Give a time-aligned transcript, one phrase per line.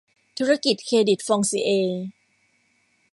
[0.37, 2.05] ธุรกิจเครดิตฟองซิเอร์